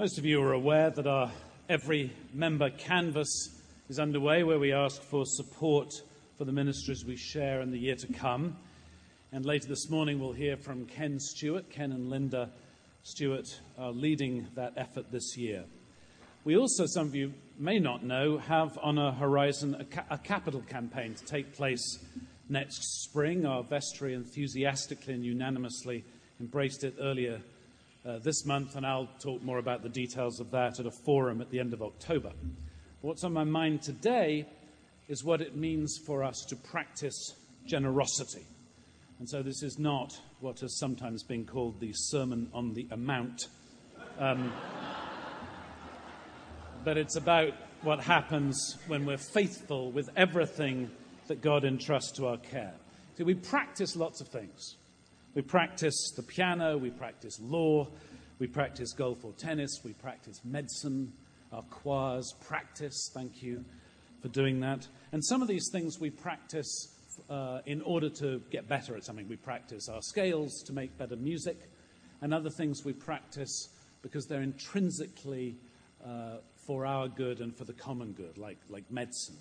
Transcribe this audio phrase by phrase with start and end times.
[0.00, 1.30] Most of you are aware that our
[1.68, 3.50] every member canvass
[3.90, 5.92] is underway, where we ask for support
[6.38, 8.56] for the ministries we share in the year to come.
[9.30, 11.68] And later this morning, we'll hear from Ken Stewart.
[11.68, 12.48] Ken and Linda
[13.02, 15.64] Stewart are leading that effort this year.
[16.44, 20.16] We also, some of you may not know, have on a horizon a, ca- a
[20.16, 21.98] capital campaign to take place
[22.48, 23.44] next spring.
[23.44, 26.06] Our vestry enthusiastically and unanimously
[26.40, 27.42] embraced it earlier
[28.04, 31.40] uh, this month, and I'll talk more about the details of that at a forum
[31.40, 32.32] at the end of October.
[33.02, 34.46] What's on my mind today
[35.08, 37.34] is what it means for us to practice
[37.66, 38.46] generosity.
[39.18, 43.48] And so this is not what has sometimes been called the Sermon on the Amount.
[44.18, 44.52] Um,
[46.84, 50.90] but it's about what happens when we're faithful with everything
[51.28, 52.74] that God entrusts to our care.
[53.16, 54.76] See, we practice lots of things.
[55.34, 57.86] We practice the piano, we practice law,
[58.40, 61.12] we practice golf or tennis, we practice medicine,
[61.52, 63.10] our choirs practice.
[63.14, 63.64] Thank you
[64.22, 64.88] for doing that.
[65.12, 66.88] And some of these things we practice
[67.28, 69.28] uh, in order to get better at something.
[69.28, 71.58] We practice our scales to make better music,
[72.22, 73.68] and other things we practice
[74.02, 75.56] because they're intrinsically
[76.04, 79.36] uh, for our good and for the common good, like, like medicine.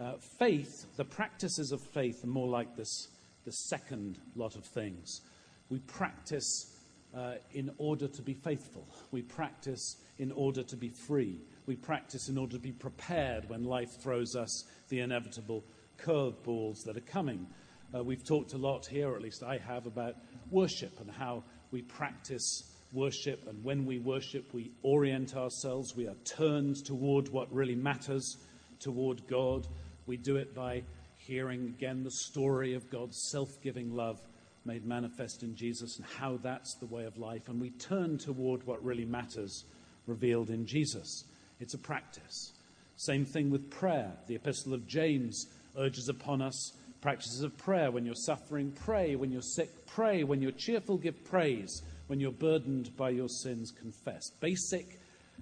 [0.00, 3.08] Uh, faith, the practices of faith, are more like this,
[3.44, 5.20] the second lot of things.
[5.68, 6.72] We practice
[7.16, 8.86] uh, in order to be faithful.
[9.10, 11.40] We practice in order to be free.
[11.66, 15.64] We practice in order to be prepared when life throws us the inevitable
[15.98, 17.46] curveballs that are coming.
[17.94, 20.16] Uh, we've talked a lot here, or at least I have, about
[20.50, 23.46] worship and how we practice worship.
[23.46, 25.94] And when we worship, we orient ourselves.
[25.94, 28.38] We are turned toward what really matters,
[28.78, 29.66] toward God.
[30.06, 30.82] We do it by
[31.26, 34.20] hearing again the story of God's self giving love
[34.64, 37.48] made manifest in Jesus and how that's the way of life.
[37.48, 39.64] And we turn toward what really matters,
[40.06, 41.24] revealed in Jesus.
[41.60, 42.52] It's a practice.
[42.96, 44.12] Same thing with prayer.
[44.26, 46.72] The Epistle of James urges upon us
[47.02, 47.90] practices of prayer.
[47.90, 49.16] When you're suffering, pray.
[49.16, 50.24] When you're sick, pray.
[50.24, 51.82] When you're cheerful, give praise.
[52.06, 54.30] When you're burdened by your sins, confess.
[54.40, 55.00] Basic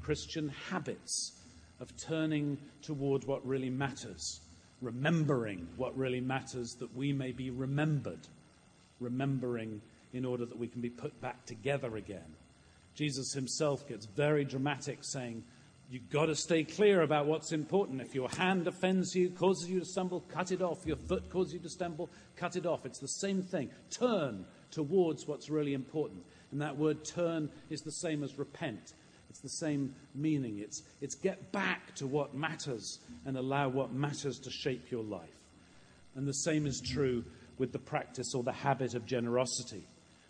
[0.00, 1.38] Christian habits
[1.78, 4.40] of turning toward what really matters,
[4.82, 8.26] remembering what really matters that we may be remembered
[9.02, 9.80] remembering
[10.12, 12.36] in order that we can be put back together again.
[12.94, 15.42] Jesus himself gets very dramatic, saying,
[15.90, 18.00] You've got to stay clear about what's important.
[18.00, 20.86] If your hand offends you, causes you to stumble, cut it off.
[20.86, 22.86] Your foot causes you to stumble, cut it off.
[22.86, 23.68] It's the same thing.
[23.90, 26.22] Turn towards what's really important.
[26.50, 28.94] And that word turn is the same as repent.
[29.32, 30.58] It's the same meaning.
[30.58, 35.38] It's, it's get back to what matters and allow what matters to shape your life.
[36.14, 37.24] And the same is true
[37.56, 39.84] with the practice or the habit of generosity.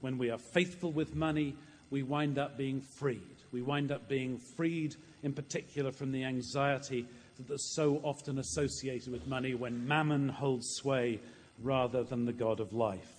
[0.00, 1.54] When we are faithful with money,
[1.90, 3.20] we wind up being freed.
[3.52, 7.06] We wind up being freed, in particular, from the anxiety
[7.36, 11.20] that is so often associated with money when mammon holds sway
[11.62, 13.12] rather than the God of life.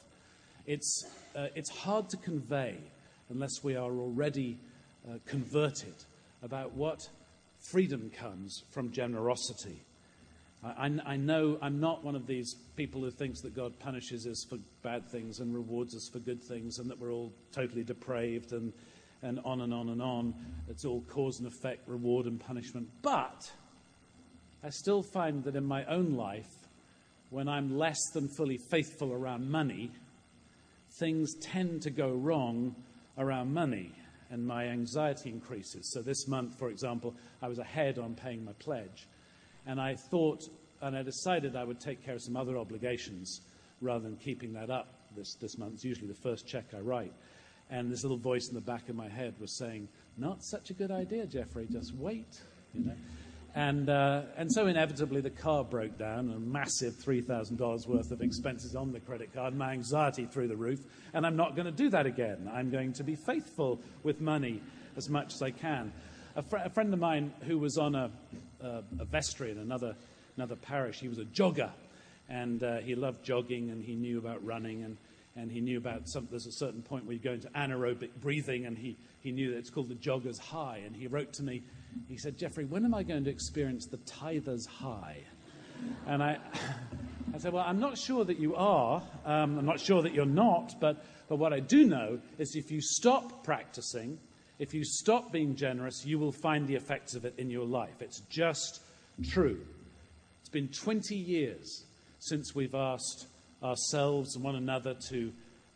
[0.66, 1.06] It's,
[1.36, 2.80] uh, it's hard to convey
[3.30, 4.58] unless we are already
[5.08, 5.94] uh, converted
[6.44, 7.08] about what
[7.60, 9.82] freedom comes from generosity.
[10.64, 14.44] I, I, know I'm not one of these people who thinks that God punishes us
[14.50, 18.52] for bad things and rewards us for good things and that we're all totally depraved
[18.54, 18.74] and,
[19.22, 20.34] and on and on and on.
[20.68, 22.90] It's all cause and effect, reward and punishment.
[23.02, 23.52] But
[24.64, 26.52] I still find that in my own life,
[27.30, 29.92] when I'm less than fully faithful around money,
[31.00, 32.76] things tend to go wrong
[33.18, 33.92] around money
[34.30, 35.92] and my anxiety increases.
[35.92, 39.08] So this month, for example, I was ahead on paying my pledge.
[39.66, 40.50] And I thought,
[40.82, 43.42] and I decided I would take care of some other obligations
[43.82, 45.76] rather than keeping that up this, this month.
[45.76, 47.14] It's usually the first check I write.
[47.70, 50.74] And this little voice in the back of my head was saying, Not such a
[50.74, 52.40] good idea, Jeffrey, just wait.
[52.74, 52.96] You know?
[53.58, 58.76] And, uh, and so inevitably the car broke down, a massive $3,000 worth of expenses
[58.76, 60.80] on the credit card, my anxiety through the roof.
[61.12, 62.48] And I'm not going to do that again.
[62.54, 64.62] I'm going to be faithful with money
[64.96, 65.92] as much as I can.
[66.36, 68.12] A, fr- a friend of mine who was on a,
[68.62, 69.96] a vestry in another,
[70.36, 71.00] another parish.
[71.00, 71.72] He was a jogger,
[72.30, 74.98] and uh, he loved jogging, and he knew about running, and,
[75.38, 78.66] and he knew about some, there's a certain point where you go into anaerobic breathing,
[78.66, 80.82] and he, he knew that it's called the jogger's high.
[80.86, 81.62] And he wrote to me,
[82.08, 85.22] he said, Jeffrey, when am I going to experience the tither's high?
[86.08, 86.40] And I,
[87.34, 89.02] I said, Well, I'm not sure that you are.
[89.26, 92.72] Um, I'm not sure that you're not, but, but what I do know is if
[92.72, 94.18] you stop practicing,
[94.58, 98.02] if you stop being generous, you will find the effects of it in your life.
[98.02, 98.82] It's just
[99.30, 99.60] true.
[100.40, 101.86] It's been 20 years
[102.20, 103.28] since we've asked
[103.64, 105.32] ourselves and one another to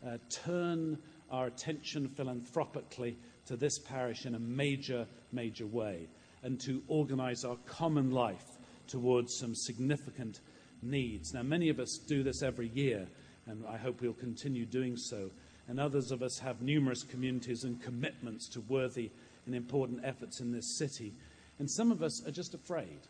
[0.06, 0.98] uh, turn
[1.30, 6.08] our attention philanthropically to this parish in a major, major way
[6.42, 8.58] and to organize our common life
[8.88, 10.40] towards some significant
[10.82, 11.32] needs.
[11.32, 13.06] Now, many of us do this every year,
[13.46, 15.30] and I hope we'll continue doing so.
[15.68, 19.10] And others of us have numerous communities and commitments to worthy
[19.46, 21.14] and important efforts in this city.
[21.58, 23.00] And some of us are just afraid,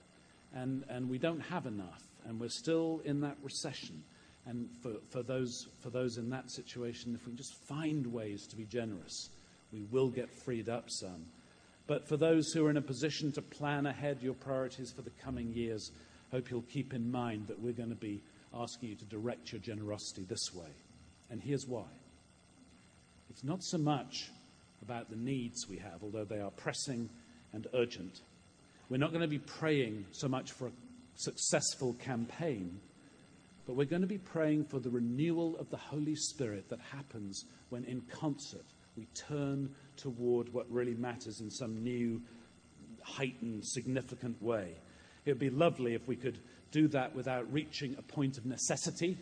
[0.54, 4.02] and, and we don't have enough, and we're still in that recession.
[4.46, 8.56] And for, for, those, for those in that situation, if we just find ways to
[8.56, 9.30] be generous,
[9.72, 11.26] we will get freed up some.
[11.86, 15.12] But for those who are in a position to plan ahead your priorities for the
[15.24, 15.90] coming years,
[16.30, 18.20] hope you'll keep in mind that we're going to be
[18.54, 20.70] asking you to direct your generosity this way.
[21.30, 21.84] And here's why
[23.30, 24.30] it's not so much
[24.82, 27.08] about the needs we have, although they are pressing
[27.52, 28.20] and urgent.
[28.88, 30.72] We're not going to be praying so much for a
[31.14, 32.80] successful campaign,
[33.66, 37.44] but we're going to be praying for the renewal of the Holy Spirit that happens
[37.68, 38.66] when, in concert,
[38.96, 42.20] we turn toward what really matters in some new,
[43.02, 44.74] heightened, significant way.
[45.24, 46.38] It would be lovely if we could
[46.72, 49.16] do that without reaching a point of necessity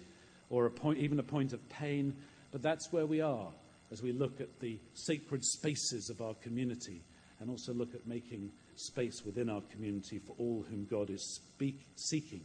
[0.49, 2.17] or a point, even a point of pain,
[2.51, 3.49] but that's where we are
[3.93, 7.03] as we look at the sacred spaces of our community
[7.41, 11.87] and also look at making space within our community for all whom God is speak,
[11.97, 12.43] seeking.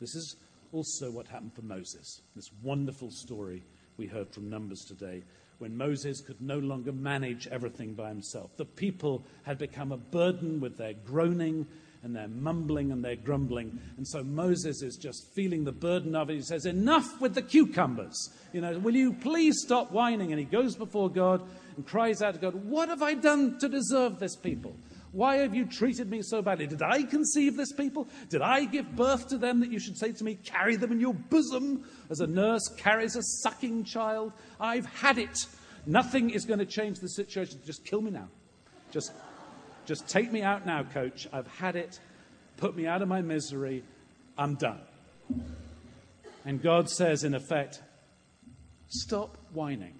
[0.00, 0.36] This is
[0.74, 3.62] also what happened for Moses, this wonderful story
[3.96, 5.22] we heard from Numbers today,
[5.58, 8.50] when Moses could no longer manage everything by himself.
[8.56, 11.66] The people had become a burden with their groaning
[12.02, 13.78] and their mumbling and their grumbling.
[13.96, 16.34] And so Moses is just feeling the burden of it.
[16.34, 18.30] He says, Enough with the cucumbers.
[18.52, 20.32] You know, will you please stop whining?
[20.32, 21.40] And he goes before God
[21.76, 24.74] and cries out to God, What have I done to deserve this people?
[25.14, 26.66] Why have you treated me so badly?
[26.66, 28.08] Did I conceive this people?
[28.30, 30.98] Did I give birth to them that you should say to me, Carry them in
[30.98, 34.32] your bosom as a nurse carries a sucking child?
[34.58, 35.46] I've had it.
[35.86, 37.60] Nothing is going to change the situation.
[37.64, 38.28] Just kill me now.
[38.90, 39.12] Just
[39.86, 41.28] just take me out now, coach.
[41.32, 42.00] I've had it.
[42.56, 43.84] Put me out of my misery.
[44.36, 44.80] I'm done.
[46.44, 47.80] And God says, in effect,
[48.88, 49.94] stop whining.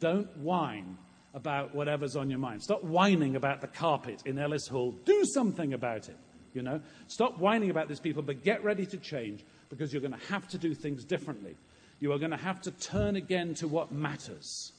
[0.00, 0.98] Don't whine
[1.34, 2.62] about whatever's on your mind.
[2.62, 4.92] Stop whining about the carpet in Ellis Hall.
[5.04, 6.16] Do something about it.
[6.52, 10.18] You know, stop whining about these people, but get ready to change because you're going
[10.18, 11.54] to have to do things differently.
[12.00, 14.72] You are going to have to turn again to what matters.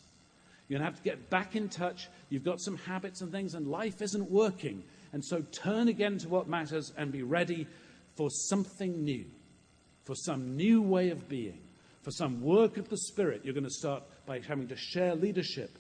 [0.67, 2.09] You're going to have to get back in touch.
[2.29, 4.83] You've got some habits and things, and life isn't working.
[5.13, 7.67] And so turn again to what matters and be ready
[8.15, 9.25] for something new,
[10.05, 11.59] for some new way of being,
[12.01, 13.41] for some work of the Spirit.
[13.43, 15.77] You're going to start by having to share leadership.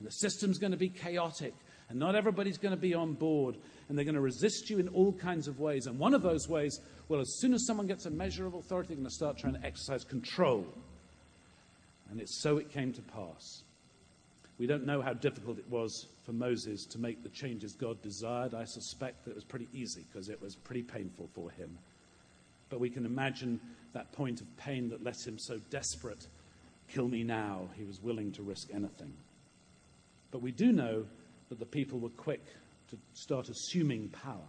[0.00, 1.54] And the system's going to be chaotic,
[1.90, 3.56] and not everybody's going to be on board,
[3.88, 5.86] and they're going to resist you in all kinds of ways.
[5.86, 8.88] And one of those ways, well, as soon as someone gets a measure of authority,
[8.88, 10.66] they're going to start trying to exercise control.
[12.10, 13.62] And it's so it came to pass.
[14.58, 18.54] We don't know how difficult it was for Moses to make the changes God desired.
[18.54, 21.78] I suspect that it was pretty easy because it was pretty painful for him.
[22.68, 23.60] But we can imagine
[23.92, 26.26] that point of pain that left him so desperate
[26.88, 27.68] kill me now.
[27.76, 29.12] He was willing to risk anything.
[30.30, 31.06] But we do know
[31.48, 32.44] that the people were quick
[32.88, 34.48] to start assuming power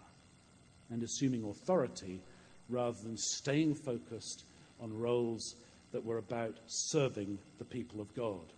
[0.90, 2.22] and assuming authority
[2.70, 4.44] rather than staying focused
[4.80, 5.56] on roles
[5.92, 8.54] that were about serving the people of God.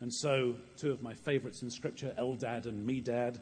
[0.00, 3.38] And so, two of my favorites in Scripture, Eldad and Medad,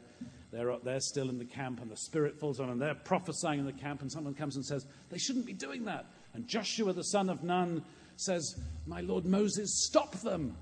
[0.51, 2.77] they're up there still in the camp, and the Spirit falls on them.
[2.77, 6.05] They're prophesying in the camp, and someone comes and says, They shouldn't be doing that.
[6.33, 7.83] And Joshua, the son of Nun,
[8.17, 10.55] says, My Lord Moses, stop them.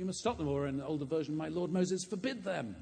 [0.00, 0.48] You must stop them.
[0.48, 2.74] Or in the older version, My Lord Moses, forbid them.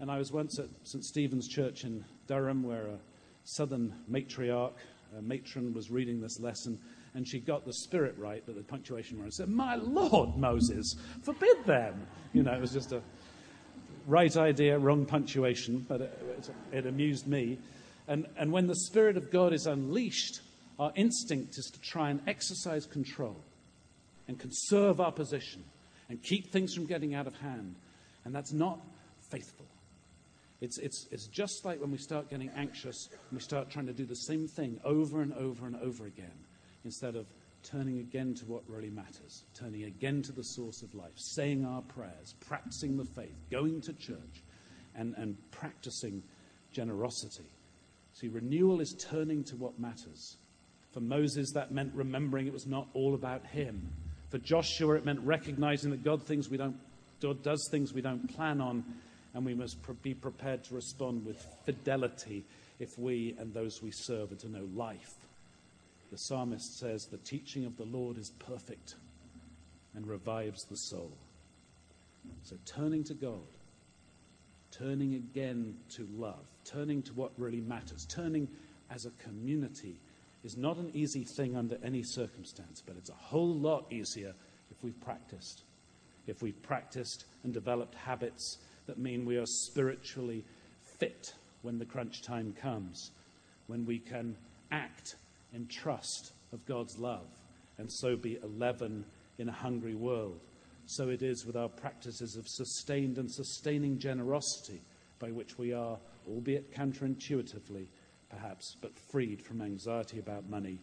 [0.00, 1.04] And I was once at St.
[1.04, 2.98] Stephen's Church in Durham, where a
[3.44, 4.74] southern matriarch,
[5.16, 6.80] a matron, was reading this lesson
[7.14, 9.30] and she got the spirit right, but the punctuation wrong.
[9.30, 13.00] Said, "My Lord, Moses, forbid them." You know, it was just a
[14.08, 17.56] right idea, wrong punctuation, but it, it, amused me.
[18.08, 20.40] And, and when the Spirit of God is unleashed,
[20.80, 23.36] our instinct is to try and exercise control
[24.26, 25.62] and conserve our position
[26.08, 27.76] and keep things from getting out of hand.
[28.24, 28.80] And that's not
[29.30, 29.66] faithful.
[30.60, 33.92] It's, it's, it's just like when we start getting anxious and we start trying to
[33.92, 36.32] do the same thing over and over and over again
[36.84, 37.26] instead of
[37.62, 41.82] turning again to what really matters, turning again to the source of life, saying our
[41.82, 44.42] prayers, practicing the faith, going to church,
[44.94, 46.22] and, and practicing
[46.72, 47.50] generosity.
[48.12, 50.36] See, renewal is turning to what matters.
[50.92, 53.90] For Moses, that meant remembering it was not all about him.
[54.34, 56.76] For Joshua, it meant recognizing that God, things we don't,
[57.44, 58.82] does things we don't plan on,
[59.32, 62.44] and we must be prepared to respond with fidelity
[62.80, 65.14] if we and those we serve are to know life
[66.10, 68.96] the psalmist says, The teaching of the Lord is perfect
[69.94, 71.12] and revives the soul.
[72.42, 73.46] So turning to God
[74.76, 78.48] turning again to love, turning to what really matters, turning
[78.90, 79.94] as a community
[80.44, 84.34] is not an easy thing under any circumstance, but it's a whole lot easier
[84.70, 85.62] if we've practiced.
[86.26, 90.44] If we've practiced and developed habits that mean we are spiritually
[90.98, 91.32] fit
[91.62, 93.10] when the crunch time comes,
[93.66, 94.36] when we can
[94.70, 95.16] act
[95.54, 97.26] in trust of God's love,
[97.78, 99.04] and so be a leaven
[99.38, 100.40] in a hungry world.
[100.86, 104.82] So it is with our practices of sustained and sustaining generosity,
[105.18, 105.96] by which we are,
[106.28, 107.86] albeit counterintuitively,
[108.34, 110.78] perhaps, but freed from anxiety about money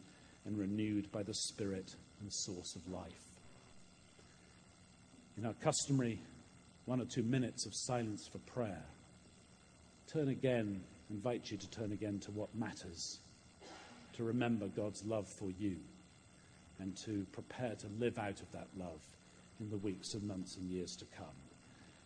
[0.45, 3.25] and renewed by the Spirit and source of life.
[5.37, 6.19] In our customary
[6.85, 8.83] one or two minutes of silence for prayer,
[10.11, 13.19] turn again, invite you to turn again to what matters,
[14.13, 15.77] to remember God's love for you,
[16.79, 19.01] and to prepare to live out of that love
[19.59, 21.27] in the weeks and months and years to come.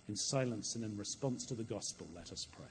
[0.07, 2.65] In silence and in response to the gospel, let us pray.